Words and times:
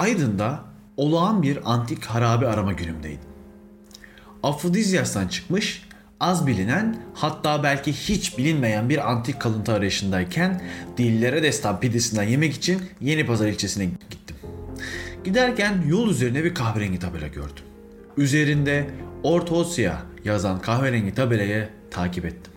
Aydın'da 0.00 0.64
olağan 0.96 1.42
bir 1.42 1.72
antik 1.72 2.04
harabe 2.04 2.48
arama 2.48 2.72
günümdeydim. 2.72 3.28
Afrodizyas'tan 4.42 5.28
çıkmış, 5.28 5.82
az 6.20 6.46
bilinen 6.46 7.02
hatta 7.14 7.62
belki 7.62 7.92
hiç 7.92 8.38
bilinmeyen 8.38 8.88
bir 8.88 9.10
antik 9.10 9.40
kalıntı 9.40 9.72
arayışındayken 9.72 10.62
dillere 10.96 11.42
destan 11.42 11.80
pidesinden 11.80 12.22
yemek 12.22 12.54
için 12.54 12.82
Yeni 13.00 13.26
Pazar 13.26 13.46
ilçesine 13.46 13.84
gittim. 13.84 14.36
Giderken 15.24 15.82
yol 15.86 16.08
üzerine 16.08 16.44
bir 16.44 16.54
kahverengi 16.54 16.98
tabela 16.98 17.26
gördüm. 17.26 17.64
Üzerinde 18.16 18.90
Ortosya 19.22 20.02
yazan 20.24 20.60
kahverengi 20.60 21.14
tabelayı 21.14 21.68
takip 21.90 22.24
ettim. 22.24 22.52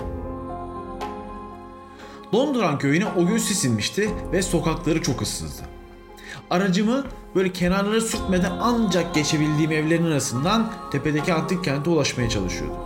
Donduran 2.33 2.79
köyüne 2.79 3.05
o 3.05 3.25
gün 3.25 3.37
sis 3.37 3.65
inmişti 3.65 4.09
ve 4.31 4.41
sokakları 4.41 5.01
çok 5.01 5.21
ıssızdı. 5.21 5.72
Aracımı 6.49 7.05
böyle 7.35 7.53
kenarlara 7.53 8.01
sürtmeden 8.01 8.51
ancak 8.61 9.15
geçebildiğim 9.15 9.71
evlerin 9.71 10.05
arasından 10.05 10.71
tepedeki 10.91 11.33
antik 11.33 11.63
kente 11.63 11.89
ulaşmaya 11.89 12.29
çalışıyordum. 12.29 12.77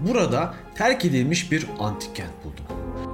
Burada 0.00 0.54
terk 0.74 1.04
edilmiş 1.04 1.52
bir 1.52 1.66
antik 1.78 2.16
kent 2.16 2.44
buldum. 2.44 2.64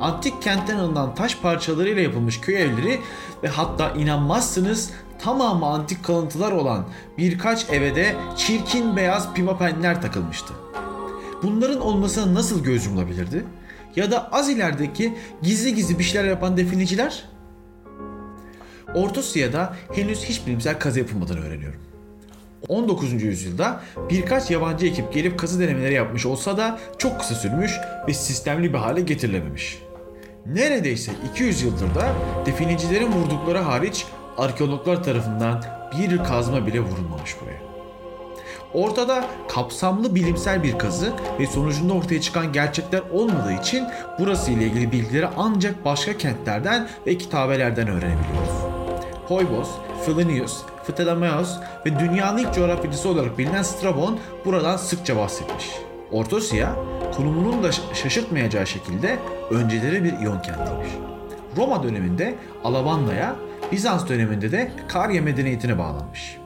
Antik 0.00 0.42
kentten 0.42 0.76
alınan 0.76 1.14
taş 1.14 1.38
parçalarıyla 1.38 2.02
yapılmış 2.02 2.40
köy 2.40 2.62
evleri 2.62 3.00
ve 3.42 3.48
hatta 3.48 3.90
inanmazsınız 3.90 4.90
tamamı 5.18 5.66
antik 5.66 6.04
kalıntılar 6.04 6.52
olan 6.52 6.84
birkaç 7.18 7.70
eve 7.70 7.94
de 7.94 8.16
çirkin 8.36 8.96
beyaz 8.96 9.34
pimapenler 9.34 10.02
takılmıştı. 10.02 10.54
Bunların 11.42 11.80
olmasına 11.80 12.34
nasıl 12.34 12.64
göz 12.64 12.86
yumulabilirdi? 12.86 13.44
Ya 13.96 14.10
da 14.10 14.32
az 14.32 14.50
ilerideki 14.50 15.14
gizli 15.42 15.74
gizli 15.74 15.98
bir 15.98 16.04
şeyler 16.04 16.28
yapan 16.28 16.56
definiciler? 16.56 17.24
Orta 18.94 19.20
Asya'da 19.20 19.76
henüz 19.94 20.24
hiç 20.24 20.46
bilimsel 20.46 20.78
kazı 20.78 20.98
yapılmadan 20.98 21.38
öğreniyorum. 21.38 21.80
19. 22.68 23.22
yüzyılda 23.22 23.80
birkaç 24.10 24.50
yabancı 24.50 24.86
ekip 24.86 25.12
gelip 25.12 25.38
kazı 25.38 25.60
denemeleri 25.60 25.94
yapmış 25.94 26.26
olsa 26.26 26.56
da 26.56 26.78
çok 26.98 27.20
kısa 27.20 27.34
sürmüş 27.34 27.72
ve 28.08 28.14
sistemli 28.14 28.72
bir 28.72 28.78
hale 28.78 29.00
getirilememiş. 29.00 29.78
Neredeyse 30.46 31.12
200 31.32 31.62
yıldır 31.62 31.94
da 31.94 32.14
definicilerin 32.46 33.12
vurdukları 33.12 33.58
hariç 33.58 34.06
arkeologlar 34.38 35.04
tarafından 35.04 35.64
bir 35.98 36.24
kazma 36.24 36.66
bile 36.66 36.80
vurulmamış 36.80 37.36
buraya. 37.40 37.62
Ortada 38.74 39.24
kapsamlı 39.48 40.14
bilimsel 40.14 40.62
bir 40.62 40.78
kazı 40.78 41.12
ve 41.40 41.46
sonucunda 41.46 41.92
ortaya 41.92 42.20
çıkan 42.20 42.52
gerçekler 42.52 43.02
olmadığı 43.12 43.52
için 43.52 43.86
burası 44.18 44.50
ile 44.50 44.64
ilgili 44.64 44.92
bilgileri 44.92 45.26
ancak 45.36 45.84
başka 45.84 46.18
kentlerden 46.18 46.88
ve 47.06 47.18
kitabelerden 47.18 47.88
öğrenebiliyoruz. 47.88 48.71
Poybos, 49.32 49.68
Philinius, 50.04 50.62
Ptolemaios 50.88 51.56
ve 51.86 51.98
dünyanın 51.98 52.38
ilk 52.38 52.54
coğrafyacısı 52.54 53.08
olarak 53.08 53.38
bilinen 53.38 53.62
Strabon 53.62 54.20
buradan 54.44 54.76
sıkça 54.76 55.16
bahsetmiş. 55.16 55.70
Ortosya, 56.10 56.76
konumunun 57.16 57.62
da 57.62 57.72
şaşırtmayacağı 57.72 58.66
şekilde 58.66 59.18
önceleri 59.50 60.04
bir 60.04 60.12
İyon 60.12 60.42
kentiymiş. 60.42 60.88
Roma 61.56 61.82
döneminde 61.82 62.34
Alabanda'ya, 62.64 63.36
Bizans 63.72 64.08
döneminde 64.08 64.52
de 64.52 64.72
Karya 64.88 65.22
medeniyetine 65.22 65.78
bağlanmış. 65.78 66.36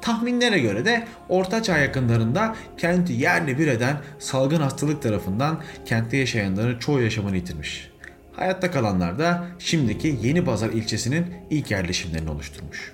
Tahminlere 0.00 0.58
göre 0.58 0.84
de 0.84 1.06
Orta 1.28 1.62
Çağ 1.62 1.78
yakınlarında 1.78 2.54
kenti 2.76 3.12
yerle 3.12 3.58
bir 3.58 3.66
eden 3.66 3.96
salgın 4.18 4.60
hastalık 4.60 5.02
tarafından 5.02 5.60
kentte 5.86 6.16
yaşayanların 6.16 6.78
çoğu 6.78 7.00
yaşamını 7.00 7.36
yitirmiş. 7.36 7.90
Hayatta 8.38 8.70
kalanlar 8.70 9.18
da 9.18 9.46
şimdiki 9.58 10.18
Yeni 10.22 10.44
Pazar 10.44 10.68
ilçesinin 10.68 11.26
ilk 11.50 11.70
yerleşimlerini 11.70 12.30
oluşturmuş. 12.30 12.92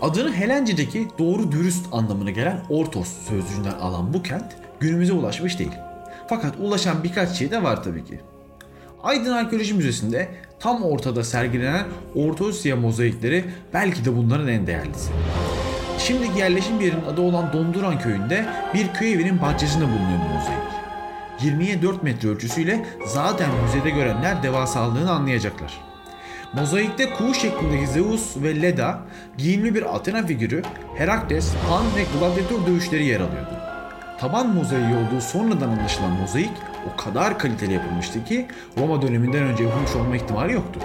Adını 0.00 0.32
Helence'deki 0.32 1.08
doğru 1.18 1.52
dürüst 1.52 1.86
anlamına 1.92 2.30
gelen 2.30 2.60
Ortos 2.70 3.08
sözcüğünden 3.28 3.72
alan 3.72 4.14
bu 4.14 4.22
kent 4.22 4.56
günümüze 4.80 5.12
ulaşmış 5.12 5.58
değil. 5.58 5.72
Fakat 6.28 6.54
ulaşan 6.60 7.04
birkaç 7.04 7.30
şey 7.30 7.50
de 7.50 7.62
var 7.62 7.84
tabii 7.84 8.04
ki. 8.04 8.20
Aydın 9.02 9.32
Arkeoloji 9.32 9.74
Müzesi'nde 9.74 10.28
tam 10.60 10.82
ortada 10.82 11.24
sergilenen 11.24 11.86
Orta 12.14 12.46
Asya 12.46 12.76
mozaikleri 12.76 13.44
belki 13.74 14.04
de 14.04 14.16
bunların 14.16 14.48
en 14.48 14.66
değerlisi. 14.66 15.10
Şimdiki 15.98 16.38
yerleşim 16.38 16.80
yerinin 16.80 17.04
adı 17.04 17.20
olan 17.20 17.52
Donduran 17.52 17.98
köyünde 17.98 18.46
bir 18.74 18.88
köy 18.88 19.12
evinin 19.12 19.42
bahçesinde 19.42 19.84
bulunuyor 19.84 20.18
bu 20.28 20.34
mozaik. 20.34 20.81
20'ye 21.40 21.82
4 21.82 22.02
metre 22.02 22.28
ölçüsüyle 22.28 22.84
zaten 23.06 23.48
müzede 23.64 23.90
görenler 23.90 24.42
devasalığını 24.42 25.12
anlayacaklar. 25.12 25.80
Mozaikte 26.52 27.10
kuğu 27.10 27.34
şeklindeki 27.34 27.86
Zeus 27.86 28.36
ve 28.36 28.62
Leda, 28.62 28.98
giyimli 29.38 29.74
bir 29.74 29.96
Athena 29.96 30.26
figürü, 30.26 30.62
Herakles, 30.96 31.54
Han 31.68 31.84
ve 31.96 32.04
gladyatör 32.18 32.66
dövüşleri 32.66 33.04
yer 33.04 33.20
alıyordu. 33.20 33.56
Taban 34.20 34.54
mozaiği 34.54 34.94
olduğu 34.96 35.20
sonradan 35.20 35.68
anlaşılan 35.68 36.10
mozaik 36.10 36.52
o 36.92 36.96
kadar 36.96 37.38
kaliteli 37.38 37.72
yapılmıştı 37.72 38.24
ki 38.24 38.46
Roma 38.78 39.02
döneminden 39.02 39.42
önce 39.42 39.64
yapılmış 39.64 39.96
olma 39.96 40.16
ihtimali 40.16 40.52
yoktu. 40.52 40.80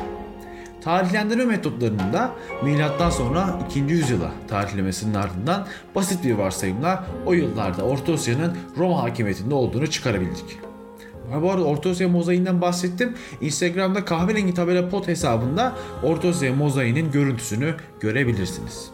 Tarihlendirme 0.88 1.46
metotlarının 1.46 2.14
da 2.14 2.32
milattan 2.64 3.10
sonra 3.10 3.60
2. 3.70 3.80
yüzyıla 3.80 4.32
tarihlemesinin 4.48 5.14
ardından 5.14 5.68
basit 5.96 6.24
bir 6.24 6.34
varsayımla 6.34 7.06
o 7.26 7.34
yıllarda 7.34 7.84
Orta 7.84 8.14
Asya'nın 8.14 8.58
Roma 8.78 9.04
hakimiyetinde 9.04 9.56
olduğunu 9.56 9.88
çıkarabildik. 9.88 10.58
Bu 11.42 11.52
arada 11.52 11.64
Orta 11.64 11.90
Asya 11.90 12.10
mozaiğinden 12.10 12.62
bahsettim. 12.62 13.14
Instagram'da 13.42 14.06
kahverengi 14.06 14.54
tabela 14.54 14.90
pot 14.90 15.08
hesabında 15.08 15.76
Orta 16.04 16.28
Asya 16.28 16.54
mozaiğinin 16.54 17.12
görüntüsünü 17.12 17.76
görebilirsiniz. 18.00 18.90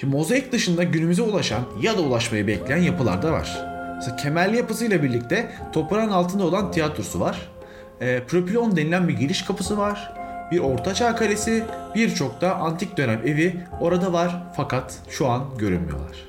Şimdi 0.00 0.16
mozaik 0.16 0.52
dışında 0.52 0.82
günümüze 0.82 1.22
ulaşan 1.22 1.62
ya 1.80 1.96
da 1.96 2.00
ulaşmayı 2.00 2.46
bekleyen 2.46 2.82
yapılar 2.82 3.22
da 3.22 3.32
var. 3.32 3.64
Mesela 3.96 4.16
kemerli 4.16 4.56
yapısıyla 4.56 5.02
birlikte 5.02 5.52
toprağın 5.72 6.10
altında 6.10 6.44
olan 6.44 6.72
tiyatrosu 6.72 7.20
var. 7.20 7.55
E, 8.00 8.22
propilon 8.22 8.76
denilen 8.76 9.08
bir 9.08 9.16
giriş 9.16 9.42
kapısı 9.42 9.78
var. 9.78 10.12
Bir 10.52 10.58
ortaçağ 10.58 11.16
kalesi, 11.16 11.64
birçok 11.94 12.40
da 12.40 12.56
antik 12.56 12.96
dönem 12.96 13.20
evi 13.24 13.56
orada 13.80 14.12
var 14.12 14.42
fakat 14.56 14.98
şu 15.10 15.28
an 15.28 15.44
görünmüyorlar. 15.58 16.24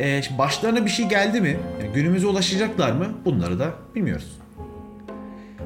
E, 0.00 0.22
başlarına 0.38 0.84
bir 0.84 0.90
şey 0.90 1.08
geldi 1.08 1.40
mi? 1.40 1.56
Yani 1.80 1.92
günümüze 1.92 2.26
ulaşacaklar 2.26 2.92
mı? 2.92 3.06
Bunları 3.24 3.58
da 3.58 3.72
bilmiyoruz. 3.94 4.38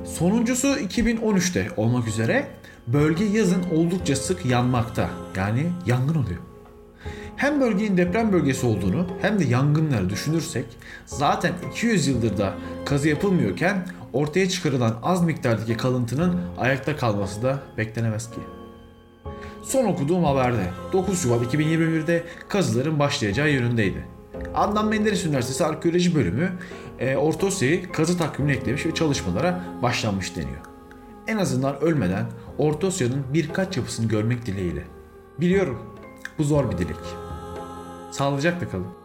Sonuncusu 0.05 0.69
2013'te 0.69 1.69
olmak 1.77 2.09
üzere 2.09 2.47
bölge 2.87 3.25
yazın 3.25 3.63
oldukça 3.77 4.17
sık 4.17 4.47
yanmakta. 4.47 5.11
Yani 5.37 5.67
yangın 5.87 6.15
oluyor. 6.15 6.52
Hem 7.43 7.61
bölgenin 7.61 7.97
deprem 7.97 8.33
bölgesi 8.33 8.67
olduğunu 8.67 9.07
hem 9.23 9.39
de 9.39 9.45
yangınları 9.45 10.11
düşünürsek 10.11 10.65
zaten 11.07 11.53
200 11.71 12.07
yıldır 12.07 12.39
da 12.39 12.55
kazı 12.85 13.09
yapılmıyorken 13.09 13.87
ortaya 14.13 14.49
çıkarılan 14.49 14.99
az 15.03 15.23
miktardaki 15.23 15.77
kalıntının 15.77 16.41
ayakta 16.59 16.97
kalması 16.97 17.43
da 17.43 17.59
beklenemez 17.79 18.31
ki. 18.31 18.41
Son 19.63 19.85
okuduğum 19.85 20.25
haberde 20.25 20.71
9 20.93 21.23
Şubat 21.23 21.55
2021'de 21.55 22.25
kazıların 22.49 22.99
başlayacağı 22.99 23.51
yönündeydi. 23.51 24.05
Adnan 24.55 24.87
Menderes 24.87 25.27
Üniversitesi 25.27 25.65
Arkeoloji 25.65 26.15
Bölümü 26.15 26.53
e, 26.99 27.17
Orta 27.17 27.47
Asya'yı 27.47 27.93
kazı 27.93 28.19
takvimine 28.19 28.53
eklemiş 28.53 28.87
ve 28.87 28.95
çalışmalara 28.95 29.65
başlanmış 29.83 30.37
deniyor. 30.37 30.61
En 31.27 31.37
azından 31.37 31.81
ölmeden 31.81 32.27
Orta 32.59 32.87
Asya'nın 32.87 33.25
birkaç 33.35 33.77
yapısını 33.77 34.09
görmek 34.09 34.47
dileğiyle. 34.47 34.85
Biliyorum 35.41 35.79
bu 36.39 36.45
zor 36.45 36.71
bir 36.71 36.79
dilek. 36.79 37.32
Sağlıcakla 38.23 38.69
kalın. 38.69 39.02